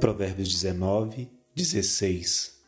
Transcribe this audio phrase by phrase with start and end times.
[0.00, 2.62] Provérbios 19, 16.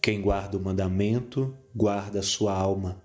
[0.00, 3.02] Quem guarda o mandamento, guarda a sua alma,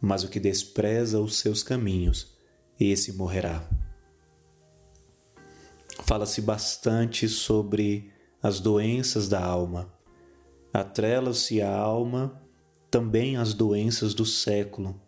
[0.00, 2.38] mas o que despreza os seus caminhos,
[2.78, 3.68] esse morrerá.
[6.04, 8.10] Fala-se bastante sobre
[8.42, 9.92] as doenças da alma.
[10.72, 12.42] Atrela-se à alma
[12.90, 14.98] também as doenças do século,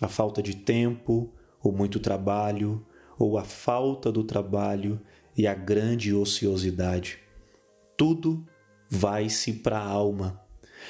[0.00, 1.30] a falta de tempo,
[1.62, 2.86] o muito trabalho,
[3.18, 4.98] ou a falta do trabalho
[5.36, 7.18] e a grande ociosidade.
[7.96, 8.44] Tudo
[8.88, 10.40] vai-se para a alma.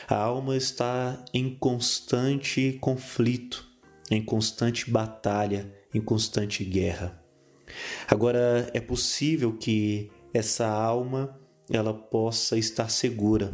[0.08, 3.68] A alma está em constante conflito,
[4.10, 7.22] em constante batalha, em constante guerra.
[8.08, 11.38] Agora é possível que essa alma
[11.70, 13.52] ela possa estar segura,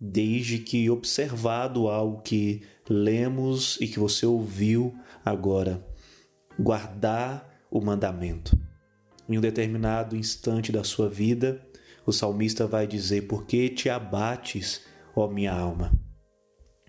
[0.00, 4.94] desde que observado algo que lemos e que você ouviu
[5.24, 5.84] agora,
[6.58, 8.58] guardar o mandamento.
[9.30, 11.64] Em um determinado instante da sua vida,
[12.04, 14.80] o salmista vai dizer: Por que te abates,
[15.14, 15.92] ó minha alma?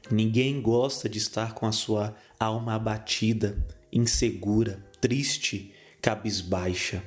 [0.10, 7.04] Ninguém gosta de estar com a sua alma abatida, insegura, triste, cabisbaixa.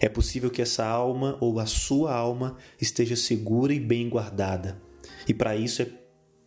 [0.00, 4.80] É possível que essa alma ou a sua alma esteja segura e bem guardada,
[5.28, 5.88] e para isso é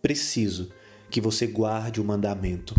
[0.01, 0.71] preciso
[1.11, 2.73] que você guarde o mandamento.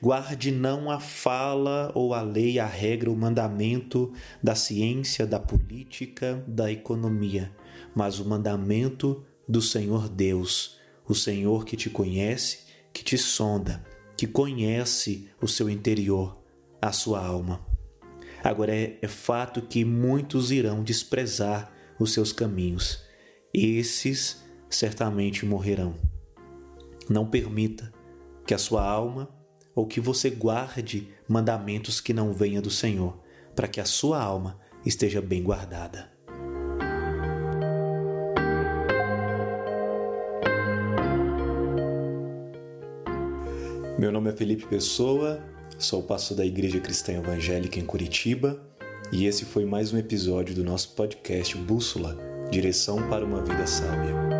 [0.00, 6.44] Guarde não a fala ou a lei, a regra, o mandamento da ciência, da política,
[6.46, 7.52] da economia,
[7.94, 13.84] mas o mandamento do Senhor Deus, o Senhor que te conhece, que te sonda,
[14.16, 16.38] que conhece o seu interior,
[16.80, 17.64] a sua alma.
[18.42, 23.02] Agora é, é fato que muitos irão desprezar os seus caminhos.
[23.52, 25.94] Esses certamente morrerão.
[27.08, 27.92] Não permita
[28.46, 29.28] que a sua alma
[29.78, 33.16] ou que você guarde mandamentos que não venham do Senhor,
[33.54, 36.10] para que a sua alma esteja bem guardada.
[43.96, 45.40] Meu nome é Felipe Pessoa,
[45.78, 48.60] sou pastor da Igreja Cristã Evangélica em Curitiba
[49.12, 52.18] e esse foi mais um episódio do nosso podcast Bússola
[52.50, 54.37] Direção para uma Vida Sábia.